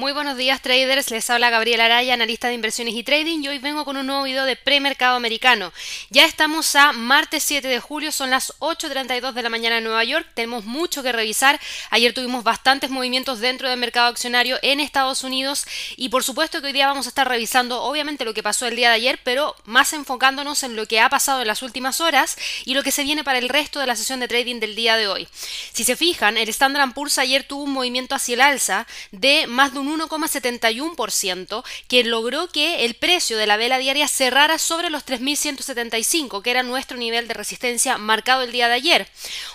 [0.00, 3.58] Muy buenos días traders, les habla Gabriela Araya, analista de inversiones y trading y hoy
[3.58, 5.74] vengo con un nuevo video de premercado americano.
[6.08, 10.02] Ya estamos a martes 7 de julio, son las 8.32 de la mañana en Nueva
[10.02, 11.60] York, tenemos mucho que revisar.
[11.90, 15.66] Ayer tuvimos bastantes movimientos dentro del mercado accionario en Estados Unidos
[15.98, 18.76] y por supuesto que hoy día vamos a estar revisando obviamente lo que pasó el
[18.76, 22.38] día de ayer, pero más enfocándonos en lo que ha pasado en las últimas horas
[22.64, 24.96] y lo que se viene para el resto de la sesión de trading del día
[24.96, 25.28] de hoy.
[25.74, 29.74] Si se fijan, el Standard Poor's ayer tuvo un movimiento hacia el alza de más
[29.74, 35.04] de un 1,71%, que logró que el precio de la vela diaria cerrara sobre los
[35.04, 39.08] 3.175, que era nuestro nivel de resistencia marcado el día de ayer.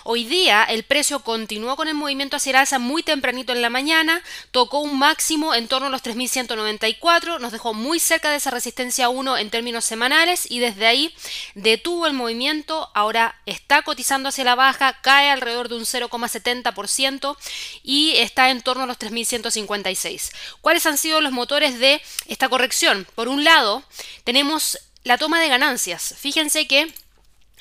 [0.04, 3.70] Hoy día el precio continuó con el movimiento hacia el alza muy tempranito en la
[3.70, 8.50] mañana, tocó un máximo en torno a los 3.194, nos dejó muy cerca de esa
[8.50, 11.14] resistencia 1 en términos semanales y desde ahí
[11.54, 17.36] detuvo el movimiento, ahora está cotizando hacia la baja, cae alrededor de un 0,70%
[17.82, 20.15] y está en torno a los 3.156.
[20.60, 23.06] ¿Cuáles han sido los motores de esta corrección?
[23.14, 23.84] Por un lado,
[24.24, 26.14] tenemos la toma de ganancias.
[26.18, 26.92] Fíjense que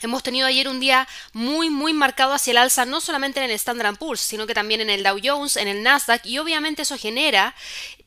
[0.01, 3.55] Hemos tenido ayer un día muy muy marcado hacia el alza, no solamente en el
[3.55, 6.97] Standard Poor's, sino que también en el Dow Jones, en el Nasdaq, y obviamente eso
[6.97, 7.55] genera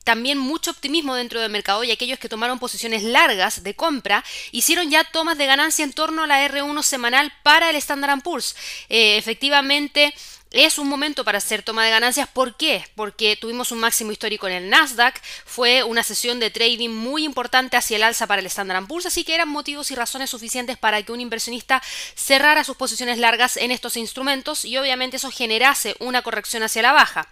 [0.05, 4.91] también mucho optimismo dentro del mercado y aquellos que tomaron posiciones largas de compra hicieron
[4.91, 8.55] ya tomas de ganancia en torno a la R1 semanal para el Standard Poor's.
[8.89, 10.15] Eh, efectivamente,
[10.51, 12.29] es un momento para hacer toma de ganancias.
[12.29, 12.85] ¿Por qué?
[12.95, 17.77] Porque tuvimos un máximo histórico en el Nasdaq, fue una sesión de trading muy importante
[17.77, 21.03] hacia el alza para el Standard Poor's, así que eran motivos y razones suficientes para
[21.03, 21.83] que un inversionista
[22.15, 26.93] cerrara sus posiciones largas en estos instrumentos y obviamente eso generase una corrección hacia la
[26.93, 27.29] baja.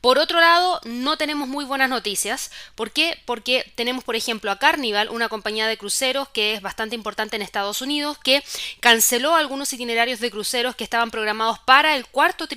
[0.00, 2.50] Por otro lado, no tenemos muy buenas noticias.
[2.74, 3.20] ¿Por qué?
[3.26, 7.42] Porque tenemos, por ejemplo, a Carnival, una compañía de cruceros que es bastante importante en
[7.42, 8.42] Estados Unidos, que
[8.80, 12.55] canceló algunos itinerarios de cruceros que estaban programados para el cuarto trimestre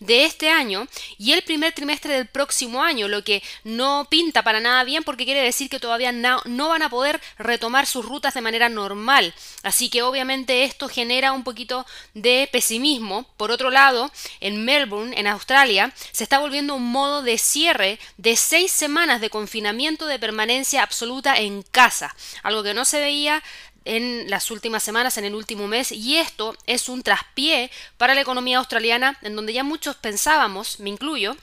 [0.00, 4.60] de este año y el primer trimestre del próximo año, lo que no pinta para
[4.60, 8.34] nada bien porque quiere decir que todavía no, no van a poder retomar sus rutas
[8.34, 9.34] de manera normal.
[9.62, 13.26] Así que obviamente esto genera un poquito de pesimismo.
[13.36, 18.36] Por otro lado, en Melbourne, en Australia, se está volviendo un modo de cierre de
[18.36, 23.42] seis semanas de confinamiento de permanencia absoluta en casa, algo que no se veía
[23.84, 28.20] en las últimas semanas, en el último mes, y esto es un traspié para la
[28.20, 31.36] economía australiana, en donde ya muchos pensábamos, me incluyo,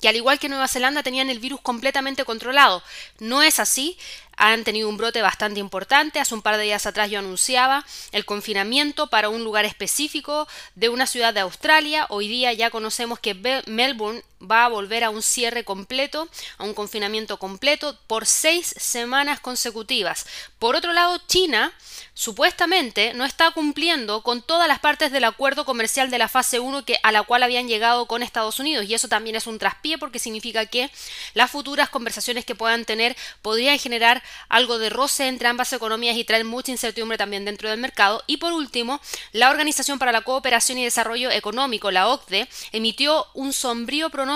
[0.00, 2.82] que al igual que Nueva Zelanda tenían el virus completamente controlado.
[3.18, 3.98] No es así,
[4.36, 6.18] han tenido un brote bastante importante.
[6.18, 10.88] Hace un par de días atrás yo anunciaba el confinamiento para un lugar específico de
[10.88, 12.06] una ciudad de Australia.
[12.08, 13.34] Hoy día ya conocemos que
[13.66, 16.28] Melbourne va a volver a un cierre completo,
[16.58, 20.26] a un confinamiento completo por seis semanas consecutivas.
[20.58, 21.72] Por otro lado, China
[22.14, 26.84] supuestamente no está cumpliendo con todas las partes del acuerdo comercial de la fase 1
[26.84, 29.98] que, a la cual habían llegado con Estados Unidos y eso también es un traspié
[29.98, 30.90] porque significa que
[31.34, 36.24] las futuras conversaciones que puedan tener podrían generar algo de roce entre ambas economías y
[36.24, 38.22] traer mucha incertidumbre también dentro del mercado.
[38.26, 39.00] Y por último,
[39.32, 44.29] la Organización para la Cooperación y Desarrollo Económico, la OCDE, emitió un sombrío pronóstico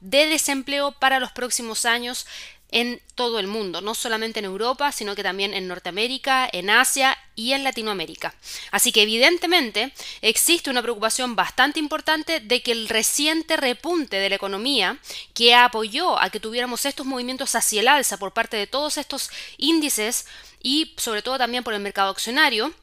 [0.00, 2.26] de desempleo para los próximos años
[2.70, 7.16] en todo el mundo, no solamente en Europa, sino que también en Norteamérica, en Asia
[7.36, 8.34] y en Latinoamérica.
[8.72, 14.36] Así que evidentemente existe una preocupación bastante importante de que el reciente repunte de la
[14.36, 14.98] economía
[15.32, 19.30] que apoyó a que tuviéramos estos movimientos hacia el alza por parte de todos estos
[19.58, 20.26] índices
[20.62, 22.74] y sobre todo también por el mercado accionario,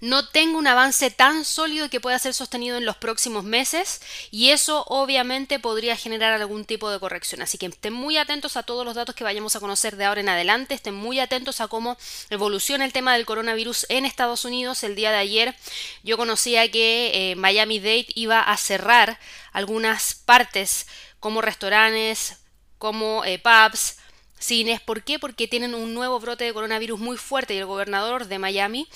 [0.00, 4.00] no tengo un avance tan sólido que pueda ser sostenido en los próximos meses
[4.30, 7.42] y eso obviamente podría generar algún tipo de corrección.
[7.42, 10.20] Así que estén muy atentos a todos los datos que vayamos a conocer de ahora
[10.20, 11.96] en adelante, estén muy atentos a cómo
[12.30, 14.82] evoluciona el tema del coronavirus en Estados Unidos.
[14.82, 15.54] El día de ayer
[16.02, 19.18] yo conocía que eh, Miami Dade iba a cerrar
[19.52, 20.86] algunas partes
[21.20, 22.36] como restaurantes,
[22.78, 23.96] como eh, pubs,
[24.38, 24.80] cines.
[24.80, 25.18] ¿Por qué?
[25.18, 28.88] Porque tienen un nuevo brote de coronavirus muy fuerte y el gobernador de Miami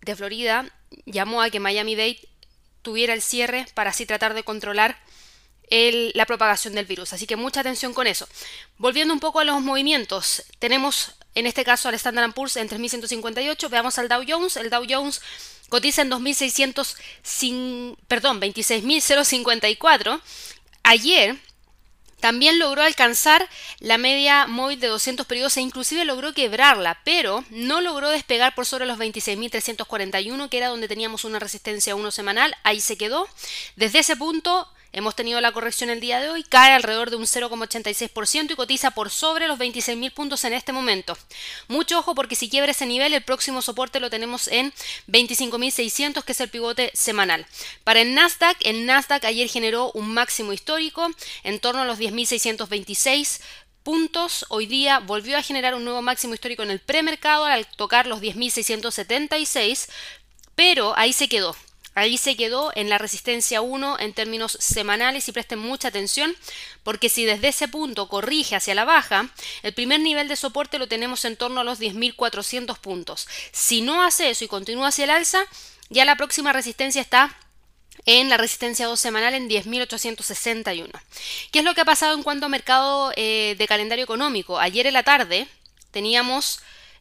[0.00, 0.70] de Florida
[1.06, 2.20] llamó a que Miami-Dade
[2.82, 4.98] tuviera el cierre para así tratar de controlar
[5.70, 7.12] la propagación del virus.
[7.12, 8.26] Así que mucha atención con eso.
[8.78, 13.68] Volviendo un poco a los movimientos, tenemos en este caso al Standard Poor's en 3158,
[13.68, 15.20] veamos al Dow Jones, el Dow Jones
[15.68, 16.96] cotiza en 2600,
[18.08, 20.20] perdón, 26.054.
[20.82, 21.36] Ayer
[22.20, 23.48] también logró alcanzar
[23.78, 28.66] la media móvil de 200 periodos e inclusive logró quebrarla, pero no logró despegar por
[28.66, 32.56] sobre los 26.341, que era donde teníamos una resistencia 1 semanal.
[32.64, 33.28] Ahí se quedó.
[33.76, 37.24] Desde ese punto Hemos tenido la corrección el día de hoy, cae alrededor de un
[37.24, 41.16] 0,86% y cotiza por sobre los 26.000 puntos en este momento.
[41.68, 44.72] Mucho ojo porque si quiebra ese nivel, el próximo soporte lo tenemos en
[45.08, 47.46] 25.600, que es el pivote semanal.
[47.84, 51.10] Para el Nasdaq, el Nasdaq ayer generó un máximo histórico
[51.44, 53.40] en torno a los 10.626
[53.82, 54.46] puntos.
[54.48, 58.20] Hoy día volvió a generar un nuevo máximo histórico en el premercado al tocar los
[58.20, 59.88] 10.676,
[60.54, 61.54] pero ahí se quedó.
[61.94, 66.34] Ahí se quedó en la resistencia 1 en términos semanales y presten mucha atención
[66.84, 69.30] porque si desde ese punto corrige hacia la baja,
[69.62, 73.28] el primer nivel de soporte lo tenemos en torno a los 10.400 puntos.
[73.52, 75.40] Si no hace eso y continúa hacia el alza,
[75.88, 77.36] ya la próxima resistencia está
[78.06, 80.88] en la resistencia 2 semanal en 10.861.
[81.50, 84.58] ¿Qué es lo que ha pasado en cuanto a mercado eh, de calendario económico?
[84.58, 85.48] Ayer en la tarde
[85.90, 86.60] teníamos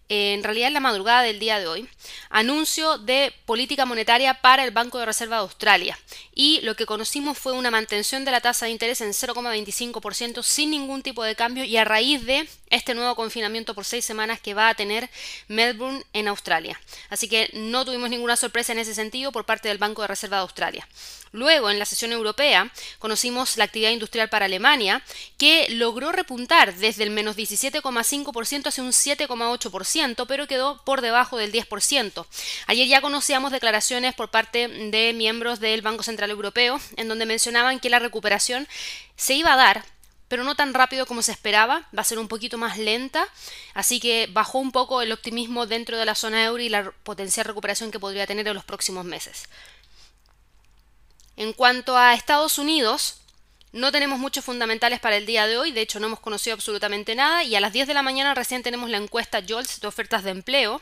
[0.10, 1.90] en realidad en la madrugada del día de hoy,
[2.30, 6.00] anuncio de política monetaria para el Banco de Reserva de Australia.
[6.34, 10.72] Y lo que conocimos fue una mantención de la tasa de interés en 0,25% sin
[10.72, 14.54] ningún tipo de cambio y a raíz de este nuevo confinamiento por seis semanas que
[14.54, 15.10] va a tener
[15.48, 16.80] Melbourne en Australia.
[17.10, 20.38] Así que no tuvimos ninguna sorpresa en ese sentido por parte del Banco de Reserva
[20.38, 20.88] de Australia.
[21.32, 25.04] Luego, en la sesión europea, conocimos la actividad industrial para Alemania,
[25.38, 29.97] que logró repuntar desde el menos 17,5% hacia un 7,8%,
[30.28, 32.26] pero quedó por debajo del 10%.
[32.68, 37.80] Ayer ya conocíamos declaraciones por parte de miembros del Banco Central Europeo, en donde mencionaban
[37.80, 38.68] que la recuperación
[39.16, 39.86] se iba a dar
[40.28, 43.26] pero no tan rápido como se esperaba, va a ser un poquito más lenta,
[43.74, 47.46] así que bajó un poco el optimismo dentro de la zona euro y la potencial
[47.46, 49.46] recuperación que podría tener en los próximos meses.
[51.38, 53.22] En cuanto a Estados Unidos,
[53.78, 57.14] no tenemos muchos fundamentales para el día de hoy, de hecho no hemos conocido absolutamente
[57.16, 60.24] nada y a las 10 de la mañana recién tenemos la encuesta JOLTS de ofertas
[60.24, 60.82] de empleo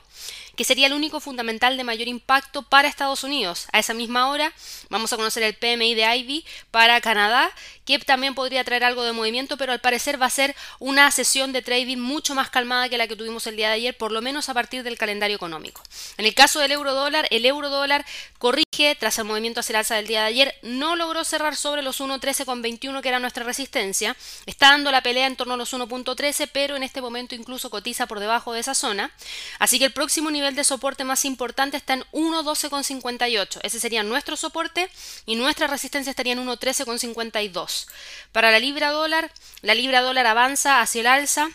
[0.55, 3.67] que sería el único fundamental de mayor impacto para Estados Unidos.
[3.71, 4.53] A esa misma hora
[4.89, 7.51] vamos a conocer el PMI de Ivy para Canadá,
[7.85, 11.53] que también podría traer algo de movimiento, pero al parecer va a ser una sesión
[11.53, 14.21] de trading mucho más calmada que la que tuvimos el día de ayer, por lo
[14.21, 15.81] menos a partir del calendario económico.
[16.17, 18.05] En el caso del euro dólar, el euro dólar
[18.39, 21.81] corrige tras el movimiento hacia el alza del día de ayer, no logró cerrar sobre
[21.81, 24.15] los 1.13,21 que era nuestra resistencia,
[24.45, 28.07] está dando la pelea en torno a los 1.13, pero en este momento incluso cotiza
[28.07, 29.11] por debajo de esa zona,
[29.59, 33.59] así que el próximo nivel de soporte más importante está en 1.12,58.
[33.63, 34.89] Ese sería nuestro soporte
[35.25, 37.87] y nuestra resistencia estaría en 1.13,52.
[38.31, 39.31] Para la libra dólar,
[39.61, 41.49] la libra dólar avanza hacia el alza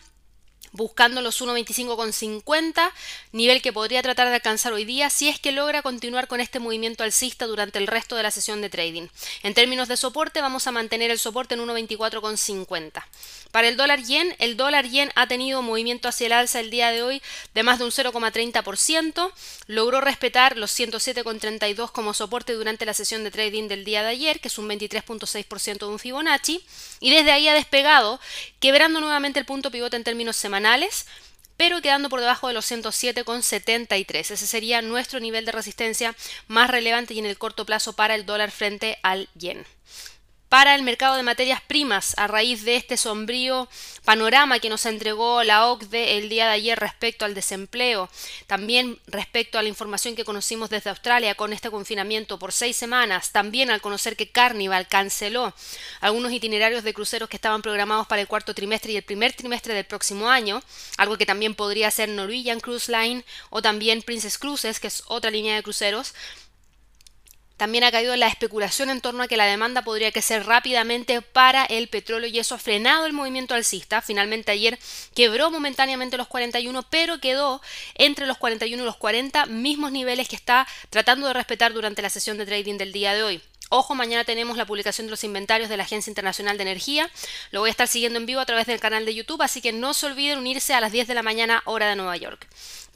[0.73, 2.93] buscando los 1.25,50,
[3.33, 6.59] nivel que podría tratar de alcanzar hoy día si es que logra continuar con este
[6.59, 9.09] movimiento alcista durante el resto de la sesión de trading.
[9.43, 13.03] En términos de soporte, vamos a mantener el soporte en 1.24,50.
[13.51, 16.91] Para el dólar yen, el dólar yen ha tenido movimiento hacia el alza el día
[16.91, 17.23] de hoy
[17.55, 19.33] de más de un 0,30%,
[19.67, 24.41] logró respetar los 107,32 como soporte durante la sesión de trading del día de ayer,
[24.41, 26.65] que es un 23,6% de un Fibonacci,
[27.01, 28.21] y desde ahí ha despegado,
[28.61, 30.37] quebrando nuevamente el punto pivote en términos
[31.57, 34.31] pero quedando por debajo de los 107,73.
[34.31, 36.17] Ese sería nuestro nivel de resistencia
[36.49, 39.67] más relevante y en el corto plazo para el dólar frente al yen
[40.50, 43.69] para el mercado de materias primas a raíz de este sombrío
[44.05, 48.11] panorama que nos entregó la OCDE el día de ayer respecto al desempleo,
[48.49, 53.31] también respecto a la información que conocimos desde Australia con este confinamiento por seis semanas,
[53.31, 55.55] también al conocer que Carnival canceló
[56.00, 59.73] algunos itinerarios de cruceros que estaban programados para el cuarto trimestre y el primer trimestre
[59.73, 60.64] del próximo año,
[60.97, 65.31] algo que también podría ser Norwegian Cruise Line o también Princess Cruises, que es otra
[65.31, 66.12] línea de cruceros,
[67.61, 71.67] también ha caído la especulación en torno a que la demanda podría crecer rápidamente para
[71.67, 74.00] el petróleo y eso ha frenado el movimiento alcista.
[74.00, 74.79] Finalmente ayer
[75.14, 77.61] quebró momentáneamente los 41, pero quedó
[77.97, 82.09] entre los 41 y los 40 mismos niveles que está tratando de respetar durante la
[82.09, 83.43] sesión de trading del día de hoy.
[83.69, 87.11] Ojo, mañana tenemos la publicación de los inventarios de la Agencia Internacional de Energía.
[87.50, 89.75] Lo voy a estar siguiendo en vivo a través del canal de YouTube, así que
[89.75, 92.49] no se olviden unirse a las 10 de la mañana hora de Nueva York.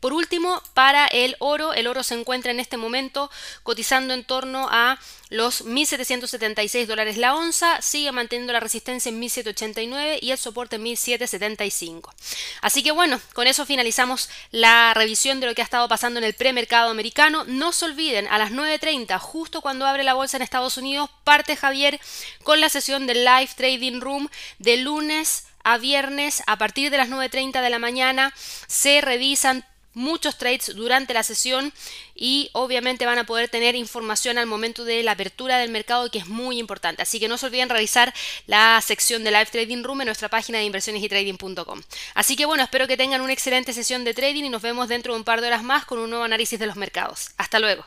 [0.04, 3.30] Por último, para el oro, el oro se encuentra en este momento
[3.62, 4.98] cotizando en torno a
[5.30, 10.84] los 1.776 dólares la onza, sigue manteniendo la resistencia en 1.789 y el soporte en
[10.84, 12.12] 1.775.
[12.60, 16.24] Así que bueno, con eso finalizamos la revisión de lo que ha estado pasando en
[16.24, 17.44] el premercado americano.
[17.46, 21.56] No se olviden, a las 9.30, justo cuando abre la bolsa en Estados Unidos, parte
[21.56, 21.98] Javier
[22.42, 27.08] con la sesión del Live Trading Room de lunes a viernes a partir de las
[27.08, 28.34] 9.30 de la mañana
[28.66, 31.72] se revisan muchos trades durante la sesión
[32.14, 36.18] y obviamente van a poder tener información al momento de la apertura del mercado que
[36.18, 37.02] es muy importante.
[37.02, 38.12] Así que no se olviden revisar
[38.46, 41.82] la sección de Live Trading Room en nuestra página de inversiones y trading.com.
[42.14, 45.12] Así que bueno, espero que tengan una excelente sesión de trading y nos vemos dentro
[45.14, 47.30] de un par de horas más con un nuevo análisis de los mercados.
[47.36, 47.84] Hasta luego.